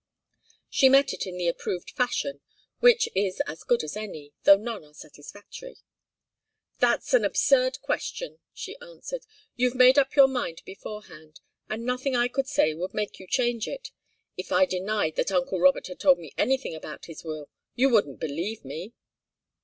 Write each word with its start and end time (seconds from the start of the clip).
She 0.67 0.89
met 0.89 1.13
it 1.13 1.27
in 1.27 1.37
the 1.37 1.47
approved 1.47 1.91
fashion, 1.91 2.41
which 2.79 3.07
is 3.13 3.39
as 3.45 3.61
good 3.63 3.83
as 3.83 3.95
any, 3.95 4.33
though 4.45 4.57
none 4.57 4.83
are 4.83 4.95
satisfactory. 4.95 5.77
"That's 6.79 7.13
an 7.13 7.23
absurd 7.23 7.79
question," 7.83 8.39
she 8.51 8.75
answered. 8.77 9.27
"You've 9.55 9.75
made 9.75 9.99
up 9.99 10.15
your 10.15 10.25
mind 10.27 10.63
beforehand, 10.65 11.39
and 11.69 11.85
nothing 11.85 12.15
I 12.15 12.29
could 12.29 12.47
say 12.47 12.73
would 12.73 12.95
make 12.95 13.19
you 13.19 13.27
change 13.27 13.67
it. 13.67 13.91
If 14.37 14.51
I 14.51 14.65
denied 14.65 15.17
that 15.17 15.31
uncle 15.31 15.59
Robert 15.59 15.85
had 15.85 15.99
told 15.99 16.17
me 16.17 16.33
anything 16.35 16.73
about 16.73 17.05
his 17.05 17.23
will, 17.23 17.47
you 17.75 17.87
wouldn't 17.89 18.19
believe 18.19 18.65
me." 18.65 18.93